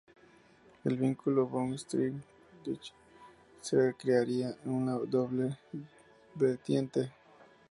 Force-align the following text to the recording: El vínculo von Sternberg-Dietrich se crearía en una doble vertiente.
El 0.83 0.97
vínculo 0.97 1.45
von 1.45 1.77
Sternberg-Dietrich 1.77 2.91
se 3.61 3.93
crearía 3.99 4.57
en 4.65 4.71
una 4.71 4.93
doble 4.95 5.59
vertiente. 6.33 7.11